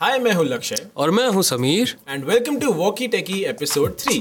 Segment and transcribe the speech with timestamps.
[0.00, 1.94] हाय मैं हूँ लक्ष्य। और मैं हूँ Sameer.
[2.08, 4.16] And welcome to walkie talkie episode three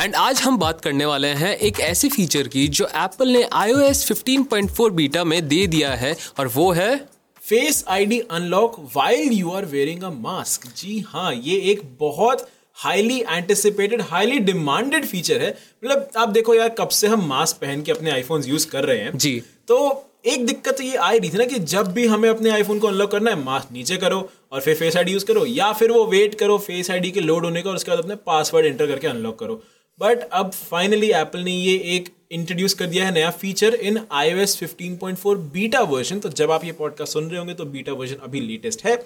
[0.00, 4.02] and आज हम बात करने वाले हैं एक ऐसे फीचर की जो एप्पल ने iOS
[4.10, 6.96] 15.4 बीटा में दे दिया है और वो है
[7.42, 13.20] face ID unlock while you are wearing a mask जी हाँ ये एक बहुत highly
[13.20, 15.50] anticipated highly demanded feature है।
[15.84, 18.98] मतलब आप देखो यार कब से हम मास्क पहन के अपने आईफोन यूज़ कर रहे
[18.98, 22.50] हैं। जी। तो एक दिक्कत ये आई रही थी ना कि जब भी हमें अपने
[22.50, 25.72] आईफोन को अनलॉक करना है मास्क नीचे करो और फिर फेस आईडी यूज़ करो या
[25.72, 28.66] फिर वो वेट करो फेस आईडी के लोड होने का और उसके बाद अपने पासवर्ड
[28.66, 29.62] एंटर करके अनलॉक करो।
[30.00, 34.56] बट अब फाइनली एप्पल ने ये एक इंट्रोड्यूस कर दिया है नया feature in iOS
[34.56, 38.40] 15.4 beta version तो जब आप ये पॉडकास्ट सुन रहे होंगे तो बीटा वर्जन अभी
[38.40, 38.96] लेटेस्ट है।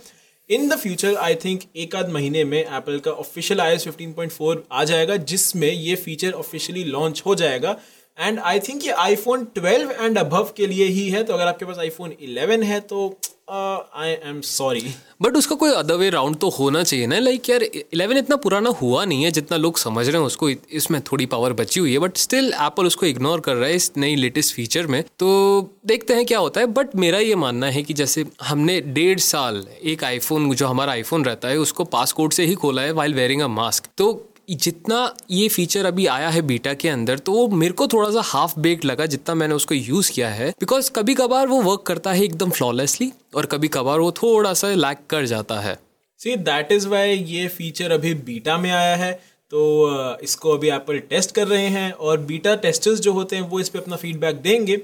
[0.51, 4.13] In the future I think एक आध महीने में एप्पल का official I S fifteen
[4.13, 7.77] point four आ जाएगा, जिसमें ये फीचर ऑफिशियली लॉन्च हो जाएगा।
[8.21, 11.65] एंड आई थिंक ये आईफोन 12 एंड अबव के लिए ही है तो अगर आपके
[11.65, 13.17] पास आईफोन 11 है तो
[13.97, 17.61] आई एम सॉरी बट उसका कोई अदर वे राउंड तो होना चाहिए ना लाइक यार
[17.95, 21.53] 11 इतना पुराना हुआ नहीं है जितना लोग समझ रहे हैं उसको इसमें थोड़ी पावर
[21.53, 24.87] बची हुई है बट स्टिल एप्पल उसको इग्नोर कर रहा है इस नई लेटेस्ट फीचर
[24.87, 28.81] में। तो देखते हैं क्या होता है बट मेरा ये मानना है कि जैसे हमने
[28.81, 32.93] डेढ़ साल एक आईफोन जो हमारा आईफोन रहता है, उसको पासकोड से ही खोला है
[32.93, 37.33] वाइल वेयरिंग अ मास्क तो जितना ये फीचर अभी आया है बीटा के अंदर तो
[37.33, 40.91] वो मेरे को थोड़ा सा हाफ़ बेक्ड लगा जितना मैंने उसको यूज़ किया है। बिकॉज़
[40.91, 44.99] कभी कभार वो वर्क करता है एकदम फ्लॉलेसली और कभी कभार वो थोड़ा सा लैक
[45.11, 45.79] कर जाता है।
[46.21, 49.13] सी दैट इज़ वाई ये फीचर अभी बीटा में आया है।
[49.53, 53.61] तो इसको अभी एप्पल टेस्ट कर रहे हैं और बीटा टेस्टर्स जो होते हैं वो
[53.61, 54.77] इस पर अपना फीडबैक देंगे।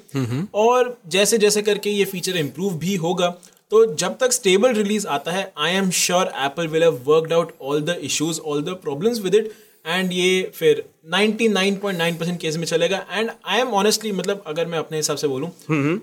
[0.54, 3.28] और जैसे जैसे करके ये फीचर इम्प्रूव भी होगा
[3.70, 7.52] तो जब तक स्टेबल रिलीज़ आता है I am sure Apple will have worked out
[7.62, 9.52] all the issues all the problems with it
[9.86, 10.84] and ये फिर
[11.14, 15.28] 99.9 परसेंट केस में चलेगा। एंड आई एम ऑनेस्टली मतलब अगर मैं अपने हिसाब से
[15.28, 15.50] बोलूँ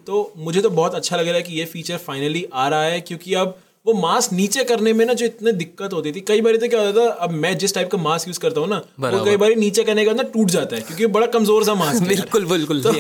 [0.08, 3.02] तो मुझे तो बहुत अच्छा लग रहा है कि ये फीचर फाइनली आ रहा है
[3.02, 6.56] क्योंकि अब वो मास्क नीचे करने में ना जो इतने दिक्कत होती थी कई बार
[6.56, 9.24] तो क्या होता था अब मैं जिस टाइप का मास्क यूज़ करता हूँ ना वो
[9.26, 12.46] कई बार नीचे करने के ना टूट जाता है क्योंकि बड़ा कमज़ोर सा मास्क बिल्कुल
[12.46, 12.92] बिल्कुल तो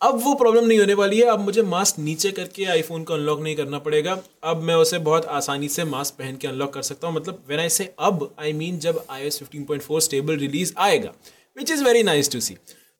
[0.00, 3.40] अब वो प्रॉब्लम नहीं होने वाली है। अब मुझे मास्क नीचे करके आईफोन को अनलॉक
[3.42, 7.06] नहीं करना पड़ेगा। अब मैं उसे बहुत आसानी से मास्क पहन के अनलॉक कर सकता
[7.06, 10.36] हूँ। मतलब वेन आई से अब आई मीन जब I S fifteen point four stable
[10.38, 11.12] release आएगा
[11.56, 12.56] which is very nice to see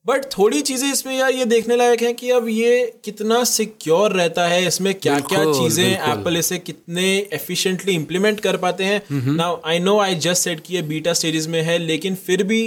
[0.06, 4.47] but थोड़ी चीज़ें इसमें यार ये देखने लायक है कि अब ये कितना सिक्योर रहता
[4.49, 9.03] है इसमें क्या क्या चीज़ें एप्पल इसे कितने एफिशिएंटली इंप्लीमेंट कर पाते हैं।
[9.37, 12.61] Now I know I just said कि ये बीटा स्टेजेस में है लेकिन फिर भी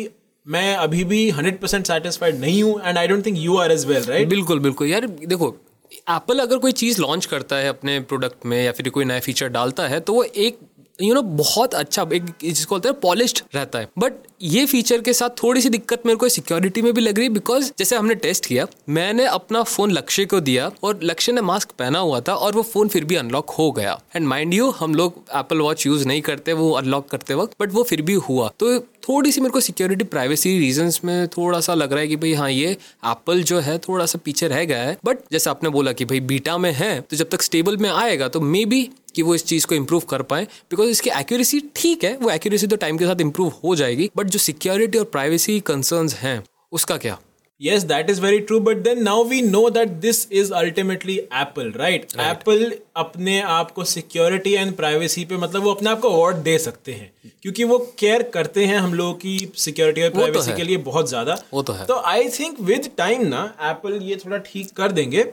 [0.49, 3.85] मैं अभी भी हंड्रेड परसेंट सेटिस्फाइड नहीं हूँ and I don't think you are as
[3.85, 5.55] well right बिल्कुल बिल्कुल। यार, देखो
[5.91, 9.47] एप्पल अगर कोई चीज़ लॉन्च करता है अपने प्रोडक्ट में, या फिर कोई नया फीचर
[9.49, 10.59] डालता है तो वो एक
[11.01, 15.13] यू नो बहुत अच्छा एक जिसको बोलते हैं पॉलिश्ड रहता है। बट ये फीचर के
[15.13, 18.15] साथ थोड़ी सी दिक्कत मेरे को सिक्योरिटी में भी लग रही है बिकॉज़ जैसे हमने
[18.15, 22.33] टेस्ट किया, मैंने अपना फ़ोन लक्ष्य को दिया और लक्ष्य ने मास्क पहना हुआ था
[22.33, 25.85] और वो फ़ोन फिर भी अनलॉक हो गया। एंड माइंड यू हम लोग एप्पल वॉच
[25.85, 29.41] यूज़ नहीं करते, वो अनलॉक करते वक्त बट वो फिर भी हुआ। तो थोड़ी सी
[29.41, 32.71] मेरे को सिक्योरिटी प्राइवेसी रीजन में थोड़ा सा लग रहा है कि भाई हाँ ये
[32.71, 36.19] एप्पल जो है थोड़ा सा पीछे रह गया है। बट जैसे आपने बोला कि भाई
[36.21, 38.89] बीटा में है तो जब तक स्टेबल में आएगा तो मे बी
[39.19, 42.67] कि वो इस चीज़ को इम्प्रूव कर पाए बिकॉज़ इसकी एक्यूरेसी ठीक है वो एक्यूरेसी
[42.67, 46.97] तो टाइम के साथ इम्प्रूव हो जाएगी बट जो सिक्योरिटी और प्राइवेसी कंसर्न्स हैं उसका
[46.97, 47.17] क्या?
[47.61, 51.71] Yes that is very true but then now we know that this is ultimately apple
[51.71, 52.19] right, right.
[52.27, 56.57] apple अपने आप को सिक्योरिटी एंड प्राइवेसी पे मतलब वो अपने आप को अवार्ड दे
[56.59, 60.63] सकते हैं क्योंकि वो केयर करते हैं हम लोगों की सिक्योरिटी और प्राइवेसी तो के
[60.63, 64.37] लिए बहुत ज़्यादा। वो तो है। तो आई थिंक विद टाइम ना एप्पल ये थोड़ा
[64.37, 65.23] ठीक कर देंगे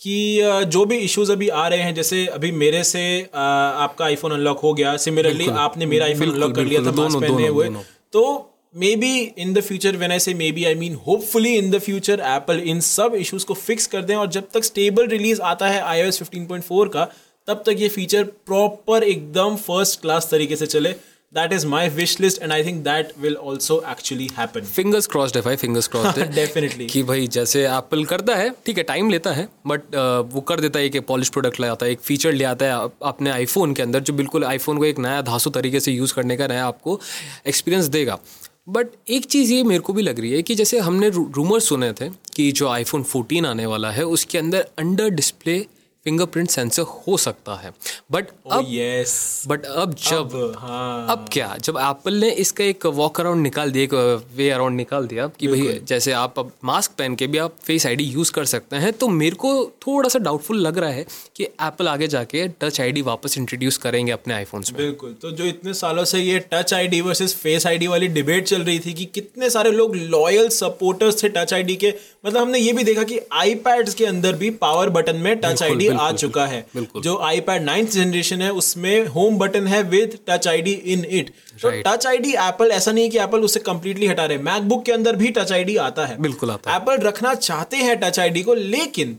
[0.00, 4.58] कि जो भी इश्यूज़ अभी आ रहे हैं जैसे अभी मेरे से आपका आईफोन अनलॉक
[4.60, 7.68] हो गया सिमिलरली आपने मेरा आईफोन अनलॉक कर लिया था मास्क पहने हुए।
[8.12, 8.52] तो
[8.96, 12.58] maybe in the future when I say maybe I mean hopefully in the future Apple
[12.66, 16.06] इन सब इश्यूज़ को फिक्स कर दें और जब तक स्टेबल रिलीज़ आता है I
[16.08, 17.08] O fifteen point four का
[17.48, 20.94] तब तक ये फीचर प्रॉपर एकदम फ़र्स्ट क्लास तरीके से चले।
[21.36, 24.64] That is my wish list and i think that will also actually happen.
[24.64, 26.90] Fingers crossed है भाई fingers crossed है definitely.
[26.90, 30.60] कि भाई जैसे एप्पल करता है ठीक है टाइम लेता है बट uh, वो कर
[30.60, 33.74] देता है कि पॉलिश प्रोडक्ट ले आता है एक फीचर ले आता है अपने आईफोन
[33.74, 36.66] के अंदर जो बिल्कुल आईफोन को एक नया धासु तरीके से यूज़ करने का नया
[36.66, 37.00] आपको
[37.46, 38.18] एक्सपीरियंस देगा।
[38.68, 41.92] बट एक चीज़ ये मेरे को भी लग रही है कि जैसे हमने रूमर सुने
[41.92, 45.66] थे कि जो आईफोन 14 आने वाला है उसके अंदर अंडर डिस्प्ले
[46.06, 47.70] फिंगरप्रिंट सेंसर हो सकता है।
[48.12, 51.06] बट oh, अब यस बट अब जब अब, हाँ.
[51.10, 51.54] अब क्या?
[51.60, 53.94] जब एप्पल ने इसका एक वॉक अराउंड निकाल दिया एक
[54.36, 57.86] वे अराउंड निकाल दिया कि भाई जैसे आप अब मास्क पहन के भी आप फेस
[57.86, 59.50] आईडी यूज़ कर सकते हैं तो मेरे को
[59.86, 61.06] थोड़ा सा डाउटफुल लग रहा है
[61.36, 65.44] कि एप्पल आगे जाके टच आईडी वापस इंट्रोड्यूस करेंगे अपने आईफोन में। बिल्कुल। तो जो
[65.44, 69.04] इतने सालों से ये touch ID versus face ID वाली डिबेट चल रही थी कि
[69.14, 71.94] कितने सारे लोग लॉयल सपोर्टर्स थे टच आईडी के
[72.26, 75.88] मतलब हमने ये भी देखा कि आईपैड्स के अंदर भी पावर बटन में टच आईडी
[75.98, 80.48] आ चुका है। बिल्कुल। जो आईपैड नाइन्थ जनरेशन है उसमें होम बटन है with touch
[80.48, 81.30] ID in it
[81.62, 81.86] तो Right.
[81.86, 85.30] टच आईडी एप्पल ऐसा नहीं कि एप्पल उसे कंप्लीटली हटा रहे। मैकबुक के अंदर भी
[85.30, 89.16] टच आईडी आता है। बिल्कुल आता है। एप्पल रखना चाहते हैं टच आईडी को लेकिन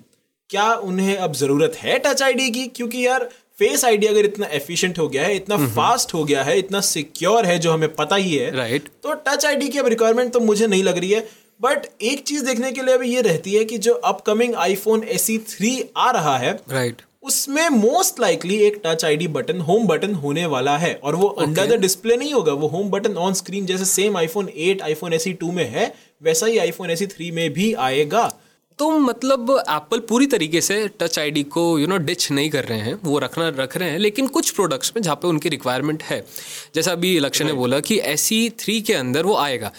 [0.50, 2.66] क्या उन्हें अब ज़रूरत है टच आईडी की?
[2.68, 3.30] क्योंकि यार
[3.60, 7.46] फेस आईडी अगर इतना एफिशिएंट हो गया है इतना फास्ट हो गया है इतना सिक्योर
[7.46, 10.68] है जो हमें पता ही है राइट तो टच आईडी की अब रिक्वायरमेंट तो मुझे
[10.68, 11.28] नहीं लग रही है।
[11.62, 15.28] बट एक चीज़ देखने के लिए अभी ये रहती है कि जो अपकमिंग आईफोन एस
[15.50, 17.06] थ्री आ रहा है राइट right.
[17.24, 21.66] उसमें मोस्ट लाइकली एक touch ID button home button होने वाला है और वो अंडर
[21.68, 25.28] द डिस्प्ले नहीं होगा वो होम बटन ऑन स्क्रीन जैसे same iPhone 8 iPhone S
[25.40, 25.94] two में है
[26.24, 28.28] वैसा ही आईफोन एस थ्री में भी आएगा।
[28.80, 32.80] तो मतलब एप्पल पूरी तरीके से टच आईडी को यू नो डिच नहीं कर रहे
[32.80, 36.26] हैं वो रखना रख रहे हैं लेकिन कुछ प्रोडक्ट्स में जहाँ पे उनकी रिक्वायरमेंट है।
[36.76, 39.72] जैसा अभी लक्ष्य ने बोला कि ऐसी थ्री के अंदर वो आएगा।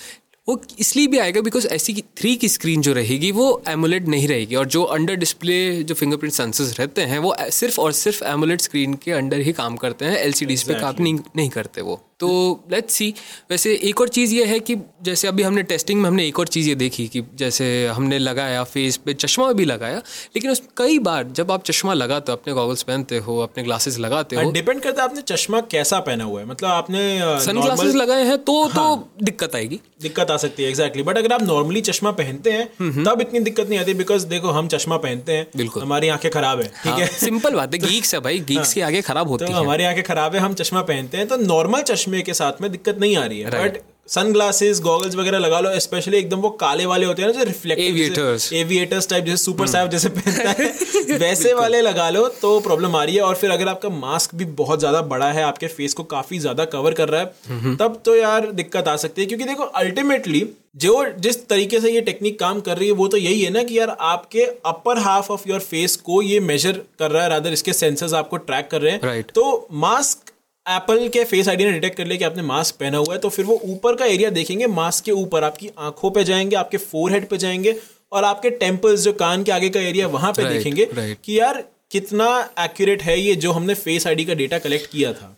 [0.49, 4.29] वो इसलिए भी आएगा बिकॉज़ ऐसी की थ्री की स्क्रीन जो रहेगी वो एमुलेट नहीं
[4.29, 8.61] रहेगी। और जो अंडर डिस्प्ले जो फिंगरप्रिंट सेंसर्स रहते हैं वो सिर्फ़ और सिर्फ़ एमुलेट
[8.61, 12.01] स्क्रीन के अंडर ही काम करते हैं। एल सी पे काम नहीं, नहीं करते वो।
[12.21, 12.29] तो
[12.73, 13.15] लेट्स सी
[13.51, 16.49] वैसे एक और चीज़ ये है कि जैसे अभी हमने टेस्टिंग में हमने एक और
[16.49, 19.99] चीज़ ये देखी कि जैसे हमने लगाया फेस पे चश्मा भी लगाया
[20.37, 23.99] लेकिन उस कई बार जब आप चश्मा लगाते हो अपने गॉगल्स पहनते हो अपने ग्लासेस
[23.99, 27.03] लगाते हो डिपेंड करता है आपने चश्मा कैसा पहना हुआ है। मतलब आपने
[27.45, 31.19] सन ग्लासेस लगाए हैं तो हाँ, तो दिक्कत आएगी। दिक्कत आ सकती है एग्जैक्टली बट
[31.19, 34.97] अगर आप नॉर्मली चश्मा पहनते हैं तब इतनी दिक्कत नहीं आती बिकॉज़ देखो हम चश्मा
[34.97, 38.39] पहनते हैं बिल्कुल। हमारी आँखें खराब है ठीक है सिंपल बात है गीक्स है भाई
[38.49, 41.27] गीक्स की आगे खराब होती तो है। हमारी आँखें खराब है हम चश्मा पहनते हैं
[41.29, 45.15] तो नॉर्मल चश्मे के साथ में दिक्कत नहीं आ रही है। बट सन ग्लासेस गॉगल्स
[45.17, 47.49] वगैरह लगा लो स्पेशली एकदम वो काले वाले होते हैं ना जो Aviators.
[47.49, 52.97] रिफ्लेक्टिव एविएटर्स टाइप जैसे सुपर साहब जैसे पहनता है वैसे वाले लगा लो तो प्रॉब्लम
[52.97, 55.95] आ रही है। और फिर अगर आपका मास्क भी बहुत ज़्यादा बड़ा है आपके फेस
[55.95, 59.45] को काफ़ी ज़्यादा कवर कर रहा है तब तो यार दिक्कत आ सकती है। क्योंकि
[59.45, 60.47] देखो अल्टीमेटली
[60.77, 63.63] जो जिस तरीके से ये टेक्निक काम कर रही है वो तो यही है ना
[63.63, 67.53] कि यार आपके upper half of your face को ये मेजर कर रहा है रादर
[67.53, 69.35] इसके सेंसर्स आपको ट्रैक कर रहे हैं। Right.
[69.35, 70.33] तो मास्क
[70.69, 73.29] एप्पल के फेस आईडी ने डिटेक्ट कर लिया कि आपने मास्क पहना हुआ है तो
[73.29, 77.29] फिर वो ऊपर का एरिया देखेंगे मास्क के ऊपर आपकी आँखों पे जाएँगे आपके फोरहेड
[77.29, 77.77] पे जाएँगे
[78.13, 81.17] और आपके टेम्पल्स जो कान के आगे का एरिया वहाँ पे Right, देखेंगे right.
[81.25, 85.38] कि यार कितना एक्यूरेट है ये जो हमने फेस आईडी का डेटा कलेक्ट किया था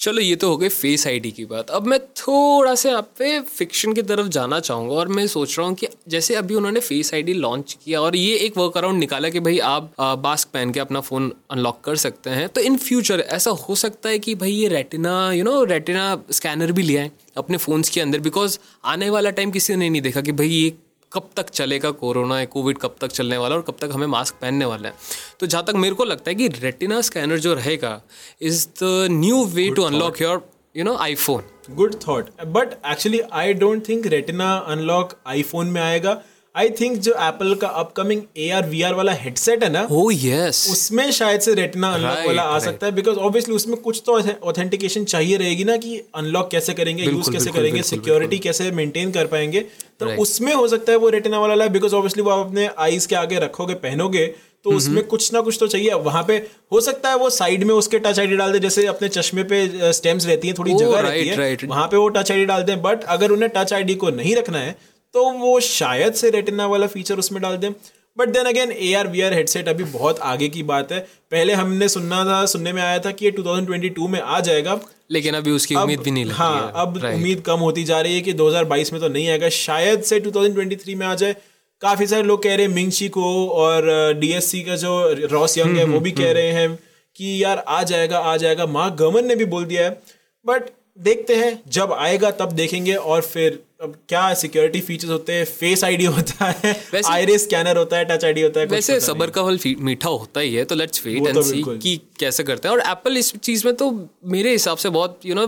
[0.00, 3.40] चलो, ये तो हो गई फेस आईडी की बात। अब मैं थोड़ा सा आप पे
[3.48, 7.12] फिक्शन की तरफ़ जाना चाहूँगा और मैं सोच रहा हूँ कि जैसे अभी उन्होंने फेस
[7.14, 9.92] आईडी लॉन्च किया और ये एक वर्क अराउंड निकाला कि भाई आप
[10.24, 14.08] मास्क पहन के अपना फ़ोन अनलॉक कर सकते हैं। तो इन फ्यूचर ऐसा हो सकता
[14.08, 18.00] है कि भाई ये retina you know retina scanner भी लिया है अपने फ़ोन्स के
[18.00, 20.72] अंदर बिकॉज़ आने वाला टाइम किसी ने नहीं देखा कि भाई ये
[21.12, 24.34] कब तक चलेगा कोरोना या कोविड कब तक चलने वाला और कब तक हमें मास्क
[24.42, 24.94] पहनने वाला है।
[25.40, 28.00] तो जहाँ तक मेरे को लगता है कि रेटिना स्कैनर जो रहेगा
[28.42, 30.42] is the new way to unlock your
[30.76, 31.42] you know iPhone
[31.76, 36.20] good thought but actually I don't think retina unlock iPhone में आएगा।
[36.54, 40.08] आई थिंक जो एप्पल का upcoming A R V R वाला हेडसेट है ना ओ
[40.12, 42.64] yes उसमें शायद से रेटना अनलॉक Right, वाला आ right.
[42.64, 44.18] सकता है बिकॉज़ ऑब्वियसली उसमें कुछ तो
[44.50, 49.12] ऑथेंटिकेशन चाहिए रहेगी ना कि अनलॉक कैसे करेंगे यूज़ कैसे बिल्कुल, करेंगे सिक्योरिटी कैसे मेंटेन
[49.12, 49.60] कर पाएँगे
[50.00, 50.18] तो Right.
[50.18, 53.38] उसमें हो सकता है वो रेटिना वाला बिकॉज़ ऑब्वियसली वो आप अपने आईज के आगे
[53.40, 54.26] रखोगे पहनोगे
[54.64, 56.36] तो उसमें कुछ ना कुछ तो चाहिए वहाँ पे
[56.72, 59.92] हो सकता है वो साइड में उसके टच आईडी डाल दे जैसे अपने चश्मे पे
[59.92, 61.64] स्टेम्स रहती है थोड़ी Oh, जगह right, रहती है right.
[61.68, 64.58] वहाँ पे वो टच आईडी डाल दें बट अगर उन्हें टच आईडी को नहीं रखना
[64.58, 64.76] है
[65.12, 67.72] तो वो शायद से रेटिना वाला फीचर उसमें डाल दें।
[68.18, 71.52] But then again A R V R headset अभी बहुत आगे की बात है। पहले
[71.52, 74.80] हमने सुनना था सुनने में आया था कि ये 2022 में आ जाएगा।
[75.10, 78.00] लेकिन अभी उसकी अब- उम्मीद भी नहीं लगी हाँ है। अब उम्मीद कम होती जा
[78.00, 81.36] रही है कि 2022 में तो नहीं आएगा। शायद से 2023 में आ जाए।
[81.80, 85.84] काफ़ी सारे लोग कह रहे हैं मिंगशी को और डीएससी का जो रॉस यंग है
[85.84, 86.78] वो भी कह रहे हैं
[87.16, 90.02] कि यार आ जाएगा आ जाएगा। मार्क गवर्मन ने भी बोल दिया है।
[90.46, 90.62] बट
[91.00, 95.84] देखते हैं जब आएगा तब देखेंगे और फिर अब क्या सिक्योरिटी फीचर्स होते हैं फेस
[95.84, 96.74] आईडी होता है
[97.06, 100.54] आईरिस स्कैनर होता है टच आईडी होता है वैसे सबर का फल मीठा होता ही
[100.54, 103.74] है तो लेट्स वेट एंड सी कि कैसे करते हैं। और एप्पल इस चीज़ में
[103.76, 103.90] तो
[104.26, 105.46] मेरे हिसाब से बहुत यू नो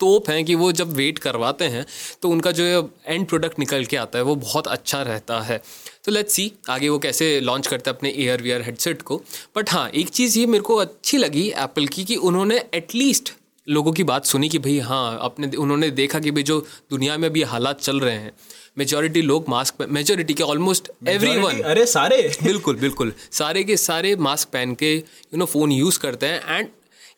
[0.00, 1.84] तोप हैं कि वो जब वेट करवाते हैं
[2.22, 2.64] तो उनका जो
[3.06, 5.60] एंड प्रोडक्ट निकल के आता है वो बहुत अच्छा रहता है।
[6.04, 9.02] तो लेट्स सी आगे वो कैसे लॉन्च करते हैं अपने A R V R headset
[9.02, 9.22] को।
[9.56, 13.32] बट हाँ एक चीज़ ये मेरे को अच्छी लगी एप्पल की कि उन्होंने एटलीस्ट
[13.68, 16.58] लोगों की बात सुनी कि भाई हाँ अपने उन्होंने देखा कि भाई जो
[16.90, 18.32] दुनिया में अभी हालात चल रहे हैं
[18.78, 22.22] मेजोरिटी लोग मास्क मेजोरिटी के ऑलमोस्ट एवरी वन अरे सारे?
[22.42, 26.68] बिल्कुल बिल्कुल। सारे के सारे मास्क पहन के यू नो फ़ोन यूज़ करते हैं एंड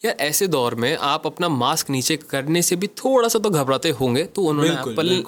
[0.05, 3.91] यार ऐसे दौर में आप अपना मास्क नीचे करने से भी थोड़ा सा तो घबराते
[3.91, 5.23] होंगे तो उन्होंने एप्पल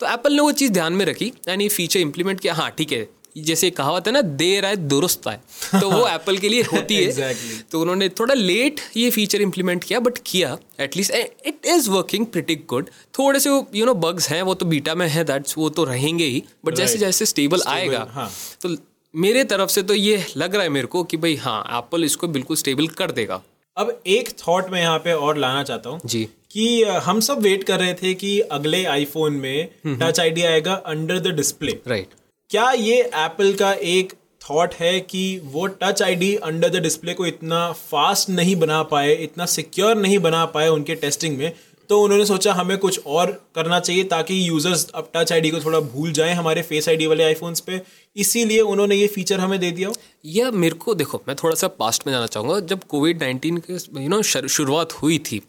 [0.00, 2.92] तो एप्पल ने वो चीज़ ध्यान में रखी एंड ये फीचर इंप्लीमेंट किया। हाँ ठीक
[2.92, 5.38] है जैसे कहावत है ना देर आए दुरुस्त आए।
[5.80, 7.60] तो वो एप्पल के लिए होती है। Exactly.
[7.72, 11.14] तो उन्होंने थोड़ा लेट ये फीचर इंप्लीमेंट किया बट किया at least
[11.46, 15.06] it is working pretty good थोड़े से यू नो बग्स हैं वो तो बीटा में
[15.08, 17.00] है दैट्स वो तो रहेंगे ही बट जैसे Right.
[17.00, 18.30] जैसे स्टेबल आएगा हाँ।
[18.62, 18.76] तो
[19.14, 22.28] मेरे तरफ़ से तो ये लग रहा है मेरे को कि भाई हाँ एप्पल इसको
[22.28, 23.42] बिल्कुल स्टेबल कर देगा।
[23.76, 27.64] अब एक थॉट मैं यहाँ पे और लाना चाहता हूँ जी। कि हम सब वेट
[27.64, 32.08] कर रहे थे कि अगले आईफोन में टच आईडी आएगा अंडर द डिस्प्ले राइट
[32.50, 37.26] क्या ये एप्पल का एक थॉट है कि वो touch ID under the display को
[37.26, 41.52] इतना फास्ट नहीं बना पाए, इतना सिक्योर नहीं बना पाए उनके टेस्टिंग में?
[41.90, 45.80] तो उन्होंने सोचा हमें कुछ और करना चाहिए ताकि यूज़र्स अब टच आईडी को थोड़ा
[45.80, 47.80] भूल जाएँ हमारे फेस आईडी वाले आईफोन्स पे।
[48.16, 51.68] इसीलिए उन्होंने ये फीचर हमें दे दिया। हो या मेरे को देखो, मैं थोड़ा सा
[51.68, 55.42] पास्ट में जाना चाहूँगा। जब कोविड नाइन्टीन के यू नो शुरुआत हुई थी,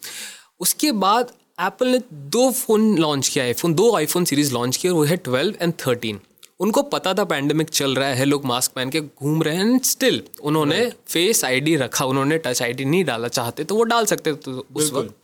[0.60, 5.04] उसके बाद एप्पल ने दो फ़ोन लॉन्च किया आईफोन दो आईफोन सीरीज़ लॉन्च किया, वो
[5.04, 6.20] है ट्वेल्व एंड थर्टीन
[6.60, 9.82] उनको पता था पैंडेमिक चल रहा है लोग मास्क पहन के घूम रहे हैं एंड
[9.82, 14.32] स्टिल उन्होंने फेस आईडी रखा उन्होंने टच आईडी नहीं डाला चाहते तो वो डाल सकते
[14.32, 15.14] थे तो उस वक्त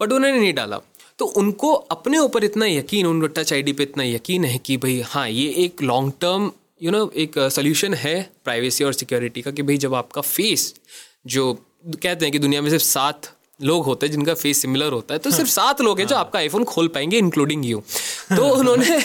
[0.00, 0.80] बट उन्होंने नहीं डाला।
[1.18, 5.00] तो उनको अपने ऊपर इतना यकीन उनको टच आईडी पे इतना यकीन है कि भाई
[5.00, 9.62] हाँ ये एक लॉन्ग टर्म यू नो एक सोल्यूशन है प्राइवेसी और सिक्योरिटी का कि
[9.62, 10.74] भाई जब आपका फेस
[11.26, 11.54] जो
[11.86, 15.18] कहते हैं कि दुनिया में सिर्फ़ सात लोग होते हैं जिनका फेस सिमिलर होता है
[15.18, 17.80] तो सिर्फ़ सात लोग हैं जो आपका आईफोन खोल पाएँगे इंक्लूडिंग यू
[18.30, 18.96] तो उन्होंने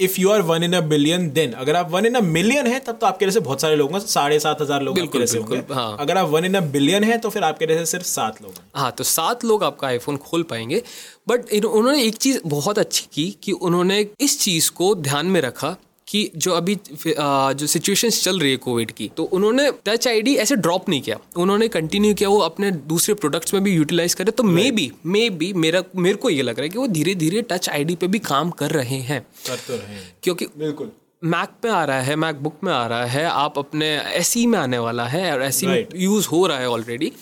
[0.00, 2.78] if you are one in a billion then अगर आप वन इन अ मिलियन है
[2.78, 5.96] तब तो आपके जैसे बहुत सारे लोग होंगे साढ़े सात हज़ार लोग जैसे बिल्कुल, हाँ।
[6.00, 8.90] अगर आप वन इन अ बिलियन है तो फिर आपके जैसे सिर्फ़ सात लोग हाँ।
[8.92, 10.82] तो सात लोग आपका आईफोन खोल पाएँगे
[11.28, 15.76] बट उन्होंने एक चीज़ बहुत अच्छी की कि उन्होंने इस चीज़ को ध्यान में रखा
[16.08, 20.56] कि जो अभी जो सिचुएशन चल रही है कोविड की तो उन्होंने टच आईडी ऐसे
[20.56, 24.42] ड्रॉप नहीं किया। उन्होंने कंटिन्यू किया वो अपने दूसरे प्रोडक्ट्स में भी यूटिलाइज करे तो
[24.42, 27.42] मे बी मे बी मेरा मेरे को ये लग रहा है कि वो धीरे धीरे
[27.42, 30.90] टच आईडी पे भी काम कर रहे हैं। कर तो रहे हैं। क्योंकि बिल्कुल।
[31.24, 34.78] मैक पे आ रहा है मैकबुक में आ रहा है आप अपने एसी में आने
[34.78, 35.96] वाला है और एसी में Right.
[35.96, 37.12] यूज़ हो रहा है ऑलरेडी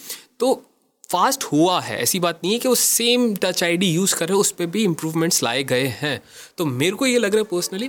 [0.40, 0.54] तो
[1.10, 4.34] फास्ट हुआ है ऐसी बात नहीं है कि वो सेम टच आईडी यूज़ कर रहे
[4.34, 6.20] हैं उस पर भी इम्प्रूवमेंट्स लाए गए हैं।
[6.58, 7.88] तो मेरे को ये लग रहा है पर्सनली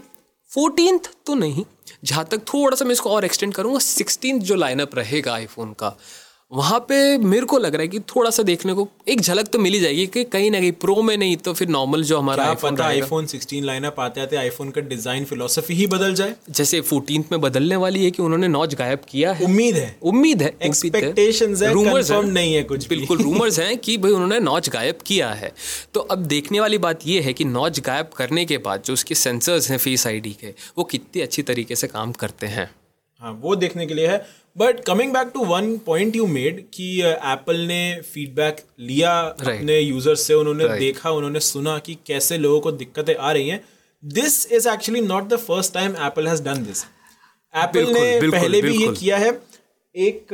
[0.53, 1.63] फोर्टीन तो नहीं,
[2.03, 5.95] जहाँ तक थोड़ा सा मैं इसको और एक्सटेंड करूँगा सिक्सटीन जो लाइनअप रहेगा आईफोन का
[6.53, 9.60] वहाँ पे मेरे को लग रहा है कि थोड़ा सा देखने को एक झलक तो
[9.60, 12.81] मिली जाएगी कि कहीं ना कहीं प्रो में नहीं तो फिर नॉर्मल जो हमारा आईफोन
[12.81, 17.41] आईफोन 16 लाइनअप आते आते आईफोन का डिज़ाइन फिलोसफी ही बदल जाए। जैसे फोर्टीन में
[17.41, 21.74] बदलने वाली है कि उन्होंने नॉच गायब किया है। उम्मीद है। उम्मीद है Expectations है,
[21.74, 25.53] रूमर्स नहीं है कुछ बिल्कुल रूमर्स हैं कि भाई उन्होंने नॉच गायब किया है।
[25.93, 29.15] तो अब देखने वाली बात यह है कि नॉच गायब करने के बाद जो उसके
[29.15, 32.69] सेंसर्स हैं फेस आईडी के वो कितनी अच्छी तरीके से काम करते हैं।
[33.24, 34.18] हाँ वो देखने के लिए है।
[34.58, 40.22] But coming back to one point you made कि एप्पल ने फीडबैक लिया अपने यूज़र्स
[40.22, 40.80] से उन्होंने right.
[40.80, 43.63] देखा उन्होंने सुना कि कैसे लोगों को दिक्कतें आ रही हैं।
[44.03, 46.84] This is actually not the first time Apple has done this
[47.53, 48.80] Apple ने बिल्कुल, पहले बिल्कुल.
[48.80, 49.32] भी ये किया है।
[49.96, 50.34] एक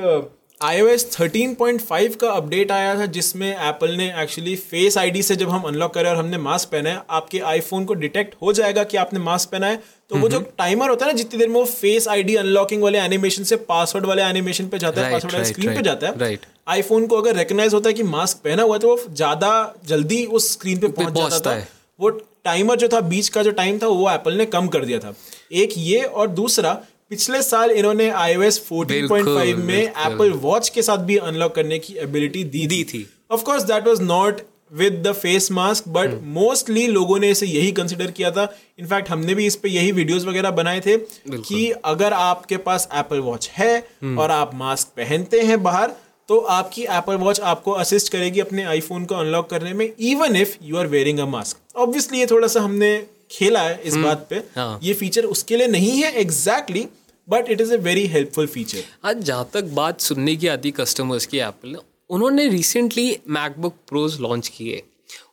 [0.61, 5.61] iOS 13.5 का अपडेट आया था जिसमें एप्पल ने एक्चुअली फेस आईडी से जब हम
[5.61, 9.19] अनलॉक करें और हमने मास्क पहना है आपके आईफोन को डिटेक्ट हो जाएगा कि आपने
[9.19, 12.07] मास्क पहना है तो वो जो टाइमर होता है ना जितनी देर में वो फेस
[12.07, 15.81] आईडी अनलॉकिंग वाले एनिमेशन से पासवर्ड वाले एनिमेशन पे जाता है पासवर्ड वाले स्क्रीन पे
[15.81, 16.37] जाता है.
[16.67, 19.51] आईफोन को अगर रिकॉग्नाइज होता है कि मास्क पहना हुआ है तो वो ज़्यादा
[19.87, 21.67] जल्दी उस स्क्रीन पे पहुँच जाता था है।
[21.99, 22.09] वो
[22.45, 25.13] टाइमर जो था बीच का जो टाइम था वो एप्पल ने कम कर दिया था
[25.53, 26.79] एक ये और दूसरा
[27.11, 31.93] पिछले साल इन्होंने iOS 14.5 बिल्कुल, में। एप्पल वॉच के साथ भी अनलॉक करने की
[31.97, 36.85] एबिलिटी दी दी थी। Of course that was not with the face mask but mostly
[36.87, 38.43] लोगों ने इसे यही कंसिडर किया था।
[38.79, 43.19] इनफैक्ट हमने भी इस पे यही वीडियोस वगैरह बनाए थे कि अगर आपके पास एप्पल
[43.21, 43.79] वॉच है
[44.17, 45.95] और आप मास्क पहनते हैं बाहर
[46.29, 50.55] तो आपकी एप्पल वॉच आपको असिस्ट करेगी अपने आईफोन को अनलॉक करने में even if
[50.63, 52.97] you are wearing a mask obviously ये थोड़ा सा हमने
[53.31, 56.87] खेला है इस बात पे। हाँ। ये फीचर उसके लिए नहीं है exactly
[57.29, 61.25] but it is a very helpful feature आज जहाँ तक बात सुनने की आती कस्टमर्स
[61.25, 61.75] की एप्पल
[62.09, 64.81] उन्होंने रिसेंटली मैकबुक प्रोज लॉन्च किए।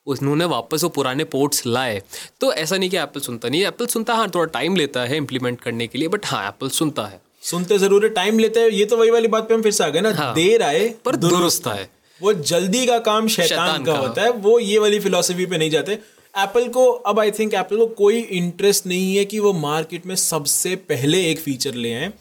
[0.06, 2.02] उन्होंने वापस वो पुराने पोर्ट्स लाए।
[2.40, 5.60] तो ऐसा नहीं कि एप्पल सुनता नहीं एप्पल सुनता हाँ थोड़ा टाइम लेता है इम्प्लीमेंट
[5.60, 8.84] करने के लिए बट हाँ एप्पल सुनता है। सुनते ज़रूर है टाइम लेते हैं। ये
[8.84, 11.16] तो वही वाली बात पे हम फिर से आ गए ना। हाँ। देर आए पर
[11.16, 11.88] दुरुस्त है
[12.20, 15.58] वो जल्दी का काम शैतान, शैतान का, का। होता है। वो ये वाली फिलोसफी पे
[15.58, 15.98] नहीं जाते।
[16.38, 20.14] एप्पल को अब आई थिंक एप्पल को कोई इंटरेस्ट नहीं है कि वो मार्केट में
[20.14, 22.12] सबसे पहले एक फीचर ले आए।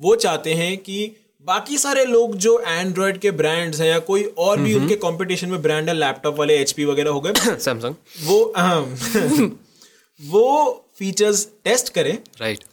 [0.00, 4.60] वो चाहते हैं कि बाकी सारे लोग जो एंड्रॉयड के ब्रांड्स हैं या कोई और
[4.60, 8.52] भी उनके कंपटीशन में ब्रांड है लैपटॉप वाले एचपी वगैरह हो गए। सैमसंग वो
[10.22, 12.70] वो फीचर्स टेस्ट करें। Right right.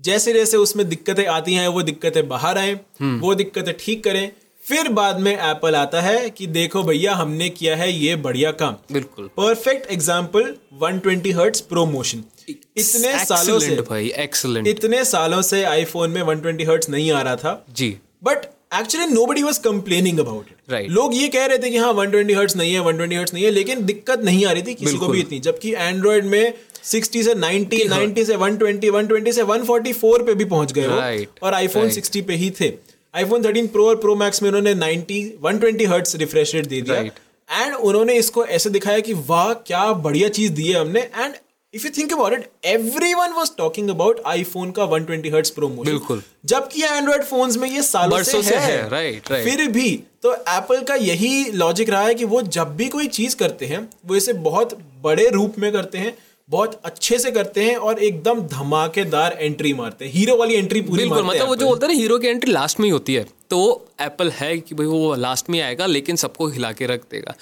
[0.00, 4.32] जैसे जैसे उसमें दिक्कतें आती हैं वो दिक्कतें बाहर आए। वो दिक्कतें ठीक करें।
[4.70, 8.74] फिर बाद में एप्पल आता है कि देखो भैया हमने किया है ये बढ़िया काम।
[8.92, 16.10] बिल्कुल। परफेक्ट एग्ज़ाम्पल 120 हर्ट्स प्रोमोशन इतने सालों से भाई एक्सलेंट इतने सालों से आईफोन
[16.10, 18.46] में 120 हर्ट्स नहीं आ रहा था। जी। But
[18.80, 22.36] actually nobody was complaining about it right लोग ये कह रहे थे कि हाँ 120
[22.36, 25.08] हर्ट्स नहीं है 120 हर्ट्स नहीं है लेकिन दिक्कत नहीं आ रही थी किसी को
[25.08, 26.52] भी इतनी जबकि एंड्रॉइड में
[26.92, 31.42] 60 से 90 90 से 120 120 से 144 पे भी पहुँच गए Right.
[31.42, 31.98] और आईफोन Right.
[31.98, 32.68] 60 पे ही थे।
[33.14, 37.00] आईफोन 13 प्रो और प्रो मैक्स में उन्होंने 90 120 हर्ट्स रिफ्रेश रेट दे दिया
[37.02, 37.18] Right.
[37.48, 41.34] एंड उन्होंने इसको ऐसे दिखाया कि वाह क्या बढ़िया चीज़ दी है हमने and
[41.74, 46.22] if you think about it everyone was talking about iPhone का 120 हर्ट्ज प्रोमोशन बिल्कुल।
[46.44, 49.44] जबकि एंड्रॉइड फोन्स में ये सालों से से है है, right, right.
[49.44, 49.90] फिर भी
[50.22, 53.88] तो एप्पल का यही लॉजिक रहा है कि वो जब भी कोई चीज़ करते हैं
[54.06, 56.16] वो इसे बहुत बड़े रूप में करते हैं
[56.50, 61.02] बहुत अच्छे से करते हैं और एकदम धमाकेदार एंट्री मारते हैं। हीरो वाली एंट्री पूरी
[61.02, 62.90] बिल्कुल मारते हैं मतलब वो जो। बोलते हैं ना हीरो की एंट्री लास्ट में ही
[62.90, 63.60] होती है तो
[64.00, 67.34] एप्पल है कि भाई वो लास्ट में आएगा लेकिन सबको हिला के रख देगा।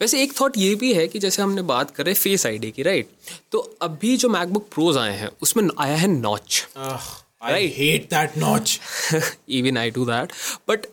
[0.00, 3.08] वैसे एक थॉट ये भी है कि जैसे हमने बात करें फेस आईडी की राइट
[3.52, 6.64] तो अभी जो मैकबुक प्रोज आए हैं उसमें आया है notch
[7.42, 8.78] I hate that notch
[9.48, 10.32] even I do that
[10.68, 10.86] but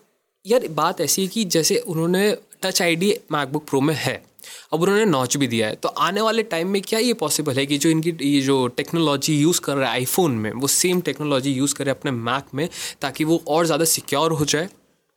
[0.46, 2.30] यार बात ऐसी है कि जैसे उन्होंने
[2.64, 4.22] टच आईडी मैकबुक प्रो में है
[4.74, 7.66] अब उन्होंने नॉच भी दिया है। तो आने वाले टाइम में क्या ये पॉसिबल है
[7.66, 11.54] कि जो इनकी ये जो टेक्नोलॉजी यूज़ कर रहा है आईफोन में वो सेम टेक्नोलॉजी
[11.54, 12.68] यूज़ करे अपने मैक में
[13.02, 14.70] ताकि वो और ज़्यादा सिक्योर हो जाए?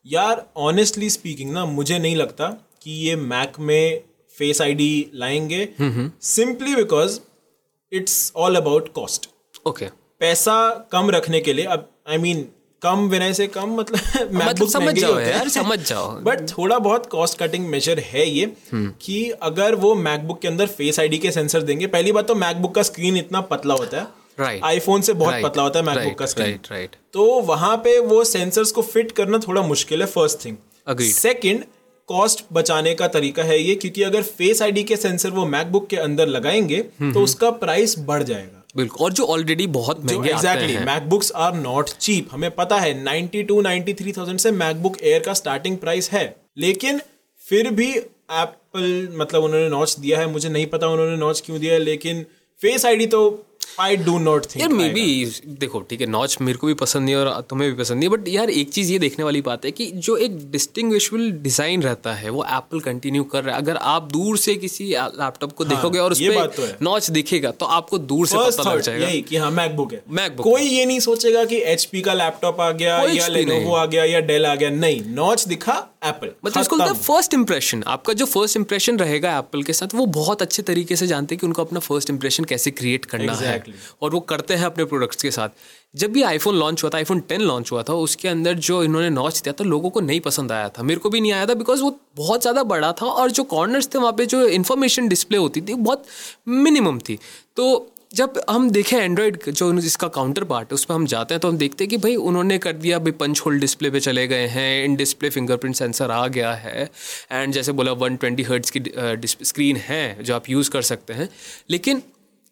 [0.05, 2.47] यार ऑनेस्टली स्पीकिंग ना मुझे नहीं लगता
[2.81, 4.01] कि ये मैक में
[4.37, 5.67] फेस आईडी लाएँगे।
[6.23, 7.19] Simply because
[7.91, 9.29] it's all about cost
[9.65, 9.85] okay
[10.19, 10.53] पैसा
[10.91, 12.47] कम रखने के लिए अब आई I मीन mean,
[12.81, 17.05] कम विनय से कम मतलब MacBook समझ महँगे जाओ यार, समझ जाओ। बट थोड़ा बहुत
[17.05, 21.61] कॉस्ट कटिंग मेजर है ये कि अगर वो मैकबुक के अंदर फेस आईडी के सेंसर
[21.61, 24.63] देंगे पहली बात तो मैकबुक का स्क्रीन इतना पतला होता है Right.
[24.63, 25.35] आईफोन से बहुत.
[25.43, 26.95] पतला होता है मैकबुक का स्क्रीन right.
[27.13, 30.55] तो वहाँ पे वो सेंसर्स को फिट करना थोड़ा मुश्किल है फ़र्स्ट थिंग.
[30.99, 31.63] सेकंड
[32.07, 35.97] कॉस्ट बचाने का तरीका है ये क्योंकि अगर फेस आईडी के सेंसर वो मैकबुक के
[35.97, 40.73] अंदर लगाएँगे तो उसका प्राइस बढ़ जाएगा बिल्कुल और जो ऑलरेडी बहुत महँगे आते एग्जैक्टली
[40.73, 45.77] हैं। मैकबुक्स आर नॉट चीप हमें पता है 92 93,000 से मैकबुक एयर का स्टार्टिंग
[45.77, 47.01] प्राइस है। लेकिन
[47.39, 51.73] फिर भी एप्पल मतलब उन्होंने नॉच दिया है मुझे नहीं पता उन्होंने नॉच क्यों दिया
[51.73, 52.25] है लेकिन
[52.61, 53.46] फेस आईडी तो
[53.79, 55.05] आई डू नॉट थिंक यार मे बी
[55.59, 58.27] देखो ठीक है नॉच मेरे को भी पसंद नहीं और तुम्हें भी पसंद नहीं बट
[58.27, 62.29] यार एक चीज़ ये देखने वाली बात है कि जो एक डिस्टिंग्विशबल डिज़ाइन रहता है
[62.29, 65.99] वो एप्पल कंटिन्यू कर रहा है। अगर आप दूर से किसी लैपटॉप को हाँ, देखोगे
[65.99, 69.21] और उस ये तो पर नॉच दिखेगा तो आपको दूर से पता लग जाएगा। यही
[69.21, 72.97] कि हाँ मैकबुक है। MacBook कोई ये नहीं सोचेगा कि एचपी का लैपटॉप आ गया
[73.11, 75.75] या लेनोवो आ गया या डेल आ गया। नहीं नॉच दिखा
[76.05, 80.41] एप्पल मतलब इसको फ़र्स्ट इंप्रेशन आपका जो फ़र्स्ट इंप्रेशन रहेगा एप्पल के साथ वो बहुत
[80.41, 83.75] अच्छे तरीके से जानते हैं कि उनको अपना फ़र्स्ट इंप्रेशन कैसे क्रिएट करना Exactly.
[83.75, 85.49] है और वो करते हैं अपने प्रोडक्ट्स के साथ।
[85.95, 89.09] जब भी आईफोन लॉन्च हुआ था आईफोन टेन लॉन्च हुआ था, उसके अंदर जो इन्होंने
[89.09, 91.53] नॉच दिया था, लोगों को नहीं पसंद आया था। मेरे को भी नहीं आया था
[91.53, 95.37] बिकॉज़ वो बहुत ज़्यादा बड़ा था और जो कॉर्नर्स थे, वहाँ पे जो इन्फॉर्मेशन डिस्प्ले
[95.37, 96.05] होती थी, बहुत
[96.47, 97.19] मिनिमम थी।
[97.57, 101.41] तो जब हम देखें एंड्रॉयड जो इसका काउंटर पार्ट है, उस पर हम जाते हैं
[101.41, 104.27] तो हम देखते हैं कि भाई उन्होंने कर दिया, भाई पंच होल डिस्प्ले पे चले
[104.27, 106.89] गए हैं, इन डिस्प्ले फिंगरप्रिंट सेंसर आ गया है
[107.31, 108.83] एंड जैसे बोला 120 ट्वेंटी हर्ट्स की
[109.43, 111.29] स्क्रीन है, जो आप यूज़ कर सकते हैं।
[111.69, 112.01] लेकिन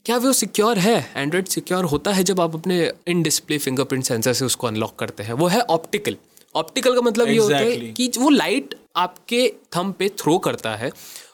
[0.05, 1.11] क्या वो सिक्योर है?
[1.15, 5.23] एंड्रॉयड सिक्योर होता है जब आप अपने इन डिस्प्ले फिंगरप्रिंट सेंसर से उसको अनलॉक करते
[5.23, 6.17] हैं। वो है ऑप्टिकल
[6.55, 7.51] ऑप्टिकल का मतलब exactly.
[7.51, 10.91] ये होता है कि वो लाइट आपके थम पे थ्रो करता है।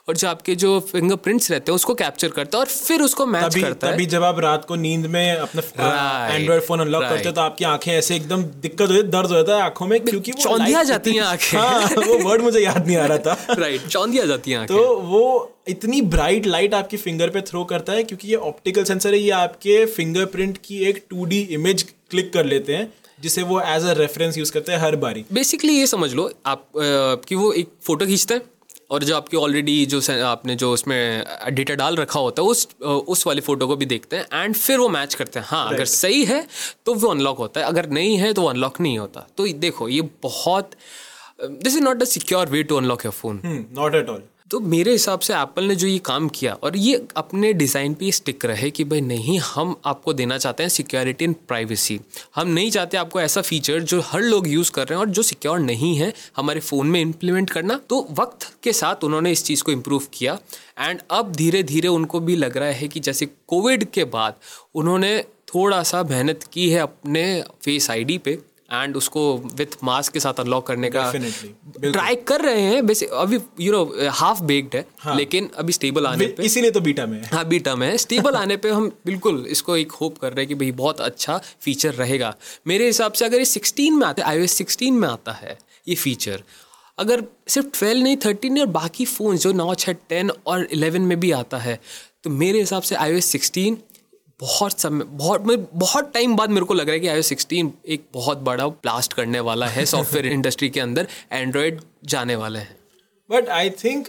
[0.08, 3.52] और जो आपके जो फिंगरप्रिंट्स रहते हैं उसको कैप्चर करता है और फिर उसको मैच
[3.52, 7.24] तभी करता तभी है जब आप रात को नींद में अपना एंड्रॉइड फ़ोन अनलॉक करते
[7.24, 9.86] हो तो आपकी आँखें ऐसे एकदम दिक्कत हो जाती है दर्द हो जाता है आँखों
[9.86, 13.46] में क्योंकि चौंधिया जाती हैं आँखें। हाँ वो वर्ड मुझे याद नहीं आ रहा था।
[13.50, 18.04] राइट चौंधिया जाती हैं तो वो इतनी ब्राइट लाइट आपकी फिंगर पे थ्रो करता है
[18.04, 22.74] क्योंकि ये ऑप्टिकल सेंसर है ये आपके फिंगरप्रिंट की एक टू इमेज क्लिक कर लेते
[22.74, 26.32] हैं जिसे वो एज अ रेफरेंस यूज़ करते हैं हर बारी। बेसिकली ये समझ लो
[26.46, 26.66] आप
[27.28, 28.42] कि वो एक फ़ोटो खींचता हैं
[28.92, 31.24] और जो आपकी ऑलरेडी जो आपने जो उसमें
[31.54, 34.78] डेटा डाल रखा होता है उस उस वाली फ़ोटो को भी देखते हैं एंड फिर
[34.78, 36.46] वो मैच करते हैं। हाँ अगर सही है
[36.86, 39.88] तो वो अनलॉक होता है। अगर नहीं है तो वो अनलॉक नहीं होता। तो देखो
[39.88, 40.70] ये बहुत
[41.42, 43.40] this is not a secure way to unlock your phone
[43.72, 44.22] not at all
[44.52, 48.10] तो मेरे हिसाब से एप्पल ने जो ये काम किया और ये अपने डिज़ाइन पे
[48.12, 51.98] स्टिक रहे कि भाई नहीं, हम आपको देना चाहते हैं सिक्योरिटी एंड प्राइवेसी
[52.36, 55.22] हम नहीं चाहते आपको ऐसा फीचर जो हर लोग यूज़ कर रहे हैं और जो
[55.22, 59.62] सिक्योर नहीं है, हमारे फ़ोन में इम्प्लीमेंट करना। तो वक्त के साथ उन्होंने इस चीज़
[59.64, 60.38] को इम्प्रूव किया
[60.78, 64.34] एंड अब धीरे धीरे उनको भी लग रहा है कि जैसे कोविड के बाद
[64.74, 65.18] उन्होंने
[65.54, 67.24] थोड़ा सा मेहनत की है अपने
[67.64, 68.38] फेस आईडी पे।
[68.72, 69.22] एंड उसको
[69.54, 74.10] विथ मास्क के साथ अनलॉक करने का ट्राई कर रहे हैं। वैसे अभी यू नो
[74.10, 77.44] हाफ़ बेक्ड है हाँ, लेकिन अभी स्टेबल आने पे इसीलिए तो बीटा में है। हाँ
[77.48, 80.54] बीटा में है। स्टेबल आने पे हम बिल्कुल इसको एक होप कर रहे हैं कि
[80.54, 82.34] भाई बहुत अच्छा फीचर रहेगा।
[82.66, 85.58] मेरे हिसाब से अगर ये 16 में आता है iOS 16 में आता है
[85.88, 86.42] ये फीचर
[86.98, 91.18] अगर सिर्फ़ 12 नहीं 13 और बाकी फ़ोन जो नॉच है 10 और 11 में
[91.20, 91.78] भी आता है
[92.24, 93.76] तो मेरे हिसाब से iOS 16
[94.40, 97.72] बहुत समय बहुत मैं बहुत टाइम बाद मेरे को लग रहा है कि आई सिक्सटीन
[97.88, 102.76] एक बहुत बड़ा ब्लास्ट करने वाला है सॉफ्टवेयर इंडस्ट्री के अंदर एंड्रॉयड जाने वाले हैं।
[103.30, 104.08] But I think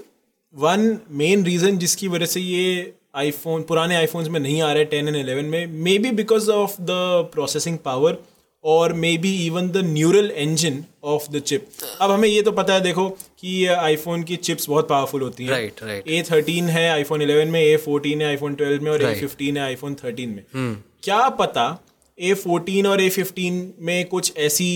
[0.56, 5.08] one main reason जिसकी वजह से ये आईफोन पुराने आईफोन्स में नहीं आ रहे टेन
[5.08, 5.68] एंड एलेवन में
[6.00, 6.88] maybe because of the
[7.34, 8.18] processing power
[8.64, 11.68] और maybe even the neural engine of the chip
[12.02, 15.52] अब हमें ये तो पता है देखो कि आईफोन की चिप्स बहुत पावरफुल होती हैं।
[15.52, 19.02] राइट राइट ए थर्टीन है आईफोन इलेवन में ए फोर्टीन है आईफोन ट्वेल्व में और
[19.02, 19.20] ए Right.
[19.20, 20.82] फिफ्टीन है आईफोन थर्टीन में। Hmm.
[21.04, 21.66] क्या पता
[22.20, 24.70] ए फोर्टीन और ए फिफ्टीन में कुछ ऐसी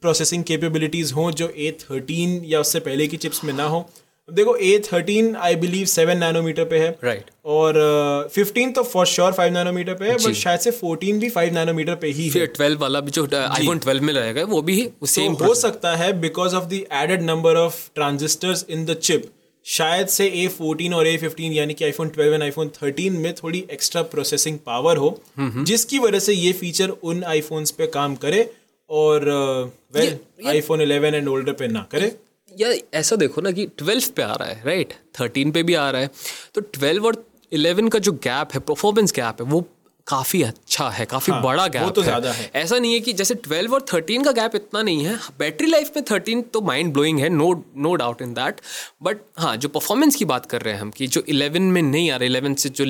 [0.00, 3.90] प्रोसेसिंग कैपेबिलिटीज हों जो ए थर्टीन या उससे पहले की चिप्स में ना हो?
[4.32, 7.34] देखो A thirteen I believe seven nanometer पे है। Right right.
[7.46, 11.54] और फिफ्टीन तो फॉर श्योर फाइव नैनोमीटर पे है बट शायद से फोर्टीन भी फाइव
[11.54, 15.34] नैनोमीटर पे ही है। ट्वेल्व वाला भी जो आईफोन ट्वेल्व में रहेगा वो भी सेम
[15.34, 19.30] तो हो सकता है because of the added number of transistors in the chip
[19.66, 23.32] शायद से ए फोर्टीन और ए फिफ्टीन यानी कि iPhone twelve and iPhone thirteen में
[23.34, 28.48] थोड़ी एक्स्ट्रा प्रोसेसिंग पावर हो जिसकी वजह से ये फीचर उन आईफोन्स पे काम करे
[28.90, 29.24] और
[29.94, 32.12] well iPhone eleven and older पे ना करे।
[32.58, 35.90] या ऐसा देखो ना कि ट्वेल्व पे आ रहा है राइट थर्टीन पे भी आ
[35.90, 36.10] रहा है।
[36.54, 39.60] तो ट्वेल्व और इलेवन का जो गैप है परफॉर्मेंस गैप है वो
[40.06, 43.12] काफ़ी अच्छा है काफ़ी हाँ, बड़ा वो गैप तो ज़्यादा है। ऐसा नहीं है कि
[43.12, 46.92] जैसे ट्वेल्व और थर्टीन का गैप इतना नहीं है बैटरी लाइफ में थर्टीन तो माइंड
[46.92, 48.60] ब्लोइंग है no no doubt in that
[49.02, 52.10] but हाँ जो परफॉर्मेंस की बात कर रहे हैं हम कि जो इलेवन में नहीं
[52.10, 52.84] आ रहा इलेवन से जो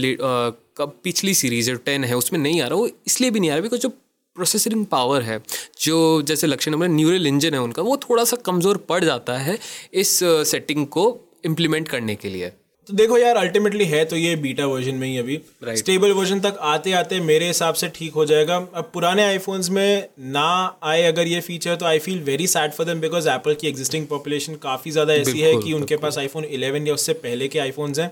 [0.77, 3.55] कब पिछली सीरीज़ है टेन है उसमें नहीं आ रहा वो इसलिए भी नहीं आ
[3.55, 3.92] रहा बिकॉज़ जो
[4.40, 5.40] प्रोसेसरिंग पावर है
[5.81, 9.59] जो जैसे लक्ष्य नंबर न्यूरल इंजन है उनका वो थोड़ा सा कमज़ोर पड़ जाता है
[9.96, 11.05] इस सेटिंग को
[11.44, 12.50] इम्प्लीमेंट करने के लिए।
[12.88, 16.16] तो देखो यार अल्टीमेटली है तो ये बीटा वर्जन में ही अभी। Stable Right.
[16.18, 20.79] वर्जन तक आते आते मेरे हिसाब से ठीक हो जाएगा। अब पुराने आईफोन्स में ना
[20.85, 24.07] आए अगर ये फीचर तो I feel very sad for them because Apple की एग्जिस्टिंग
[24.07, 27.98] पॉपुलेशन काफ़ी ज़्यादा ऐसी है कि उनके पास आईफोन 11 या उससे पहले के आईफोन्स
[27.98, 28.11] हैं।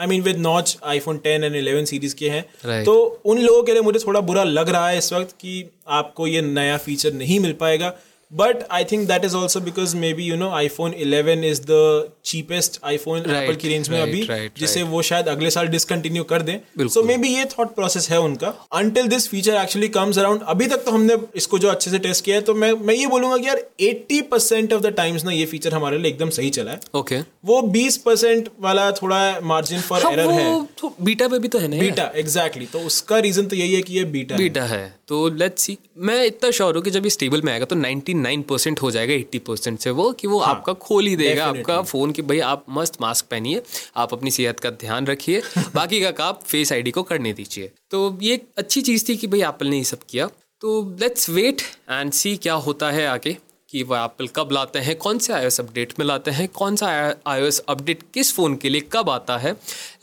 [0.00, 2.84] I mean with notch iPhone ten and 11 series के हैं Right.
[2.84, 5.64] तो उन लोगों के लिए मुझे थोड़ा बुरा लग रहा है इस वक्त कि
[5.98, 7.92] आपको ये नया फीचर नहीं मिल पाएगा
[8.32, 12.80] but I think that is also because maybe you know iPhone 11 is the cheapest
[12.84, 16.24] iPhone Right, Apple की रेंज में right, अभी right, जिसे वो शायद अगले साल डिसकंटिन्यू
[16.24, 20.18] कर दें। सो मे बी ये थॉट प्रोसेस है उनका। Until this feature actually comes
[20.18, 22.94] around अभी तक तो हमने इसको जो अच्छे से टेस्ट किया है तो मैं मैं
[22.94, 26.30] ये बोलूँगा कि यार 80 परसेंट ऑफ़ द टाइम्स ना ये फीचर हमारे लिए एकदम
[26.30, 30.94] सही चला है। ओके वो 20 परसेंट वाला थोड़ा मार्जिन फॉर हाँ एरर है। तो
[31.02, 33.98] बीटा पे भी तो है ना बीटा एग्जैक्टली तो उसका रीजन तो यही है कि
[33.98, 37.10] ये बीटा है। बीटा है। तो लेट्स सी मैं इतना श्योर हूँ कि जब ये
[37.10, 40.54] स्टेबल में आएगा तो 99 परसेंट हो जाएगा 80 परसेंट से वो कि वो हाँ,
[40.54, 41.46] आपका खोल ही देगा.
[41.46, 43.62] आपका फ़ोन कि भाई आप मस्त मास्क पहनिए
[43.96, 45.42] आप अपनी सेहत का ध्यान रखिए
[45.74, 49.26] बाकी का काम फेस आईडी को करने दीजिए। तो ये एक अच्छी चीज़ थी कि
[49.26, 50.26] भाई एप्पल ने ये सब किया।
[50.60, 53.36] तो लेट्स वेट एंड सी क्या होता है आगे।
[53.72, 56.88] कि वो एप्पल कब लाते हैं कौन से iOS अपडेट में लाते हैं कौन सा
[57.28, 59.52] iOS अपडेट किस फ़ोन के लिए कब आता है।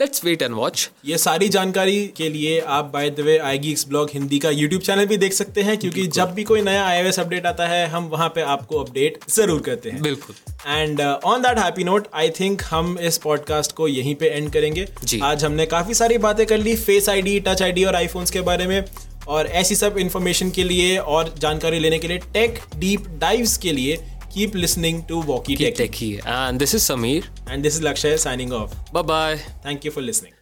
[0.02, 4.10] लेट्स वेट एंड वॉच ये सारी जानकारी के लिए आप by the way iGeeks blog
[4.14, 7.46] Hindi का यूट्यूब चैनल भी देख सकते हैं क्योंकि जब भी कोई नया iOS अपडेट
[7.46, 10.36] आता है हम वहाँ पर आपको अपडेट ज़रूर करते हैं। बिल्कुल।
[10.68, 14.88] And on that happy note I think हम इस पॉडकास्ट को यहीं पे एंड करेंगे।
[15.04, 18.42] जी। आज हमने काफ़ी सारी बातें कर ली फेस आईडी टच आईडी और आईफोन्स के
[18.42, 18.84] बारे में।
[19.28, 23.72] और ऐसी सब इंफॉर्मेशन के लिए और जानकारी लेने के लिए टेक डीप डाइव्स के
[23.72, 23.98] लिए
[24.34, 28.76] keep listening to walkie tech and this is Sameer and this is Lakshya signing off
[28.94, 30.37] bye bye thank you for listening